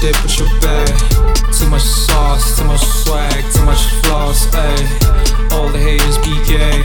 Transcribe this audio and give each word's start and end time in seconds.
bay. 0.00 0.84
Too 1.52 1.68
much 1.68 1.82
sauce, 1.82 2.56
too 2.56 2.64
much 2.64 2.84
swag, 2.84 3.44
too 3.52 3.64
much 3.64 3.82
floss, 4.02 4.46
ayy. 4.54 5.52
All 5.52 5.68
the 5.68 5.78
haters 5.78 6.18
be 6.18 6.34
gay. 6.46 6.82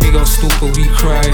We 0.00 0.12
go 0.12 0.24
stupid, 0.24 0.76
we 0.76 0.86
cray. 0.88 1.32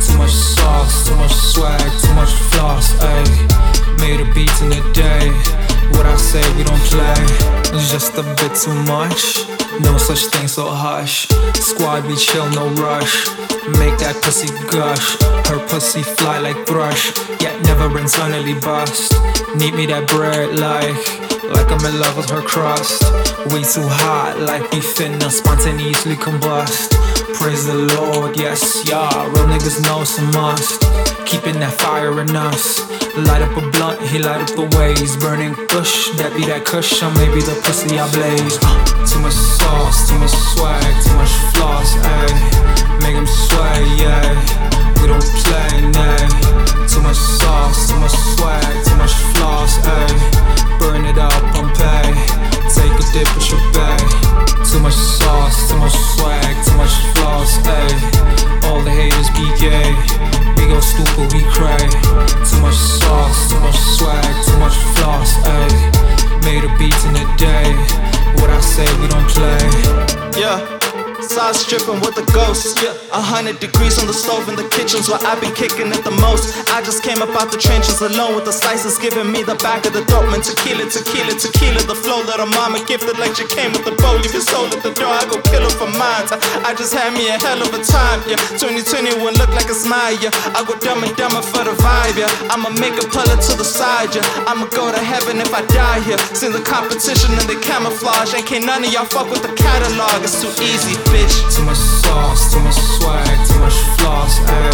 Too 0.00 0.18
much 0.18 0.32
sauce, 0.32 1.06
too 1.06 1.16
much 1.16 1.34
swag, 1.34 1.90
too 2.02 2.14
much 2.14 2.32
floss, 2.50 2.92
ayy. 2.94 4.00
Made 4.00 4.20
a 4.20 4.34
beat 4.34 4.50
in 4.62 4.70
the 4.70 4.82
day. 4.92 5.65
What 5.96 6.06
I 6.06 6.16
say, 6.16 6.44
we 6.56 6.62
don't 6.64 6.80
play. 6.92 7.14
It's 7.74 7.90
just 7.90 8.16
a 8.18 8.22
bit 8.22 8.54
too 8.54 8.74
much. 8.84 9.48
No 9.80 9.96
such 9.98 10.26
thing, 10.26 10.48
so 10.48 10.68
hush. 10.68 11.26
Squad, 11.54 12.06
we 12.06 12.16
chill, 12.16 12.48
no 12.50 12.68
rush. 12.80 13.28
Make 13.80 13.98
that 13.98 14.20
pussy 14.22 14.48
gush. 14.70 15.16
Her 15.48 15.58
pussy 15.68 16.02
fly 16.02 16.38
like 16.38 16.66
brush. 16.66 17.12
Yet 17.40 17.60
never 17.64 17.86
internally 17.98 18.54
bust. 18.54 19.12
Need 19.56 19.74
me 19.74 19.86
that 19.86 20.08
bread 20.08 20.58
like. 20.58 21.26
Like 21.46 21.70
I'm 21.70 21.84
in 21.86 22.00
love 22.00 22.16
with 22.16 22.30
her 22.30 22.42
crust. 22.42 23.02
Way 23.52 23.62
too 23.62 23.86
hot, 23.86 24.36
like 24.40 24.62
we 24.72 24.78
finna 24.80 25.30
spontaneously 25.30 26.16
combust. 26.16 27.05
Praise 27.34 27.66
the 27.66 27.74
Lord, 27.96 28.38
yes, 28.38 28.88
yeah. 28.88 29.10
Real 29.26 29.46
niggas 29.46 29.82
know 29.82 30.02
it's 30.02 30.18
a 30.18 30.22
must. 30.30 30.80
Keeping 31.26 31.58
that 31.58 31.72
fire 31.74 32.20
in 32.20 32.36
us. 32.36 32.80
Light 33.16 33.42
up 33.42 33.56
a 33.56 33.70
blunt, 33.70 34.00
he 34.02 34.18
light 34.18 34.40
up 34.40 34.54
the 34.54 34.66
ways. 34.78 35.16
Burning 35.16 35.54
kush, 35.68 36.10
that 36.18 36.34
be 36.36 36.46
that 36.46 36.64
kush, 36.64 37.02
or 37.02 37.10
maybe 37.12 37.40
the 37.40 37.58
pussy 37.64 37.98
I 37.98 38.06
blaze. 38.12 38.58
Uh, 38.62 39.06
too 39.06 39.20
much 39.20 39.34
sauce, 39.34 40.08
too 40.08 40.18
much 40.18 40.45
stupid. 61.78 62.46
Too 62.46 62.60
much 62.60 62.74
sauce, 62.74 63.50
too 63.50 63.60
much 63.60 63.78
swag, 63.78 64.44
too 64.44 64.58
much 64.58 64.76
floss, 64.94 65.36
ayy. 65.44 66.44
Made 66.44 66.64
a 66.64 66.78
beat 66.78 66.96
in 67.04 67.16
a 67.16 67.36
day. 67.36 67.72
What 68.40 68.50
I 68.50 68.60
say, 68.60 68.86
we 69.00 69.08
don't 69.08 69.28
play. 69.28 70.40
Yeah. 70.40 70.85
Side 71.36 71.52
stripping 71.52 72.00
with 72.00 72.16
the 72.16 72.24
ghost. 72.32 72.80
Yeah. 72.80 72.96
A 73.12 73.20
hundred 73.20 73.60
degrees 73.60 74.00
on 74.00 74.08
the 74.08 74.16
stove 74.16 74.48
in 74.48 74.56
the 74.56 74.64
kitchen's 74.72 75.04
where 75.12 75.20
I 75.20 75.36
be 75.36 75.52
kicking 75.52 75.92
it 75.92 76.00
the 76.00 76.16
most. 76.24 76.48
I 76.72 76.80
just 76.80 77.04
came 77.04 77.20
up 77.20 77.28
out 77.36 77.52
the 77.52 77.60
trenches 77.60 78.00
alone 78.00 78.40
with 78.40 78.48
the 78.48 78.56
slices 78.56 78.96
giving 78.96 79.28
me 79.28 79.44
the 79.44 79.52
back 79.60 79.84
of 79.84 79.92
the 79.92 80.00
throat. 80.08 80.32
Man, 80.32 80.40
tequila, 80.40 80.88
tequila, 80.88 81.36
tequila. 81.36 81.84
The 81.84 81.92
flow 81.92 82.24
little 82.24 82.48
mama 82.56 82.80
gifted 82.88 83.20
like 83.20 83.36
she 83.36 83.44
came 83.52 83.68
with 83.76 83.84
the 83.84 83.92
bowl. 84.00 84.16
Leave 84.16 84.32
your 84.32 84.40
soul 84.48 84.64
at 84.72 84.80
the 84.80 84.96
door. 84.96 85.12
I 85.12 85.28
go 85.28 85.36
kill 85.44 85.60
her 85.60 85.74
for 85.76 85.92
mines. 86.00 86.32
I 86.64 86.72
just 86.72 86.96
had 86.96 87.12
me 87.12 87.28
a 87.28 87.36
hell 87.36 87.60
of 87.60 87.68
a 87.68 87.84
time. 87.84 88.24
Yeah. 88.24 88.40
2020 88.56 89.20
will 89.20 89.36
look 89.36 89.52
like 89.52 89.68
it's 89.68 89.84
mine. 89.84 90.16
Yeah. 90.24 90.32
I 90.56 90.64
go 90.64 90.72
dumb 90.80 91.04
and 91.04 91.12
dumber 91.20 91.44
for 91.44 91.68
the 91.68 91.76
vibe. 91.84 92.16
Yeah. 92.16 92.32
I'ma 92.48 92.72
make 92.80 92.96
a 92.96 93.04
puller 93.12 93.36
to 93.36 93.52
the 93.60 93.68
side. 93.68 94.08
Yeah. 94.16 94.24
I'ma 94.48 94.72
go 94.72 94.88
to 94.88 95.02
heaven 95.04 95.36
if 95.44 95.52
I 95.52 95.60
die 95.68 96.00
here. 96.00 96.16
See 96.32 96.48
the 96.48 96.64
competition 96.64 97.36
and 97.36 97.44
the 97.44 97.60
camouflage. 97.60 98.32
And 98.32 98.40
can't 98.48 98.64
none 98.64 98.88
of 98.88 98.88
y'all 98.88 99.04
fuck 99.04 99.28
with 99.28 99.44
the 99.44 99.52
catalog. 99.52 100.24
It's 100.24 100.40
too 100.40 100.48
easy, 100.64 100.96
bitch. 101.12 101.25
Too 101.54 101.64
much 101.64 101.76
sauce, 101.76 102.52
too 102.52 102.60
much 102.60 102.74
swag, 102.74 103.46
too 103.46 103.58
much 103.60 103.78
floss, 103.98 104.40
ayy. 104.40 104.65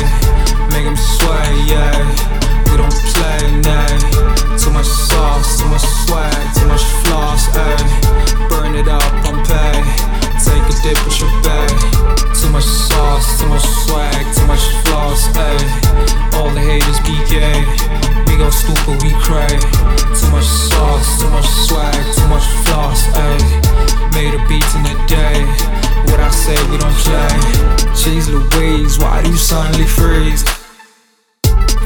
Louise, 28.51 28.99
why 28.99 29.23
do 29.23 29.31
you 29.31 29.37
suddenly 29.37 29.87
freeze? 29.87 30.43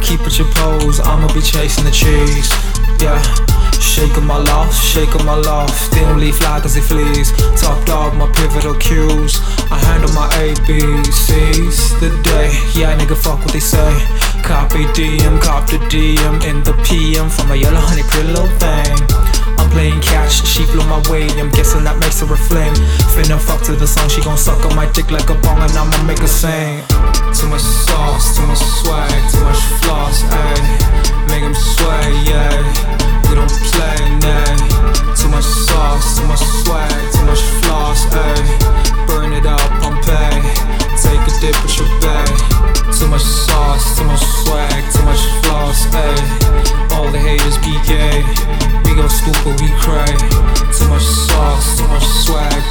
Keep 0.02 0.20
at 0.20 0.38
your 0.38 0.48
pose, 0.54 1.00
I'ma 1.00 1.32
be 1.34 1.40
chasing 1.40 1.84
the 1.84 1.90
cheese. 1.90 2.50
Yeah. 3.00 3.20
Shaking 3.80 4.24
my 4.24 4.38
loft, 4.38 4.74
shaking 4.74 5.24
my 5.24 5.34
loft. 5.34 5.92
Don't 5.92 6.18
leave 6.18 6.36
fly 6.36 6.60
cause 6.60 6.74
they 6.74 6.80
fleas. 6.80 7.32
Top 7.60 7.84
dog, 7.86 8.14
my 8.14 8.30
pivotal 8.32 8.74
cues. 8.74 9.40
I 9.70 9.78
handle 9.88 10.12
my 10.12 10.28
ABCs. 10.40 12.00
The 12.00 12.10
day, 12.22 12.50
yeah, 12.78 12.96
nigga, 12.98 13.16
fuck 13.16 13.40
what 13.40 13.52
they 13.52 13.60
say. 13.60 13.92
Copy 14.42 14.84
DM, 14.96 15.40
cop 15.42 15.68
the 15.68 15.78
DM 15.90 16.44
in 16.44 16.62
the 16.62 16.72
PM 16.84 17.28
from 17.28 17.50
a 17.50 17.56
yellow 17.56 17.80
honey, 17.80 18.02
little 18.28 18.48
thing. 18.58 18.85
Playing 19.86 20.02
catch, 20.02 20.44
she 20.44 20.66
blew 20.66 20.82
my 20.90 20.98
way. 21.06 21.30
I'm 21.38 21.46
guessing 21.54 21.84
that 21.86 21.94
makes 22.02 22.18
her 22.18 22.26
a 22.26 22.34
flame. 22.34 22.74
Finna 23.14 23.38
fuck 23.38 23.62
to 23.70 23.72
the 23.78 23.86
song, 23.86 24.10
she 24.10 24.18
gon' 24.18 24.34
suck 24.34 24.58
on 24.66 24.74
my 24.74 24.90
dick 24.90 25.14
like 25.14 25.30
a 25.30 25.38
bong, 25.46 25.62
and 25.62 25.70
I'ma 25.78 25.94
make 26.02 26.18
her 26.18 26.26
sing. 26.26 26.82
Too 27.30 27.46
much 27.46 27.62
sauce, 27.62 28.34
too 28.34 28.42
much 28.50 28.58
swag, 28.82 29.14
too 29.30 29.46
much 29.46 29.62
floss, 29.78 30.26
ayy. 30.26 31.30
Make 31.30 31.46
him 31.46 31.54
sway, 31.54 32.02
yeah. 32.26 32.50
We 33.30 33.38
don't 33.38 33.46
play. 33.70 33.94
Too 35.14 35.30
much 35.30 35.46
sauce, 35.46 36.18
too 36.18 36.26
much 36.26 36.42
swag, 36.66 36.90
too 37.14 37.22
much 37.30 37.46
floss, 37.62 38.10
ayy. 38.10 38.42
Burn 39.06 39.38
it 39.38 39.46
up, 39.46 39.62
Pompeii. 39.78 40.50
Take 40.98 41.22
a 41.22 41.32
dip 41.38 41.54
with 41.62 41.78
your 41.78 41.86
bay. 42.02 42.26
Too 42.90 43.06
much 43.06 43.22
sauce, 43.22 43.94
too 43.94 44.02
much 44.02 44.26
swag, 44.42 44.82
too 44.90 45.06
much 45.06 45.22
floss, 45.46 45.86
ayy. 45.94 46.90
All 46.90 47.06
the 47.06 47.22
haters 47.22 47.54
be 47.62 47.78
gay. 47.86 48.26
Go 48.96 49.06
stupid, 49.08 49.60
we 49.60 49.68
cray. 49.84 50.08
Too 50.72 50.88
much 50.88 51.04
sauce, 51.04 51.76
too 51.78 51.86
much 51.88 52.02
swag, 52.02 52.62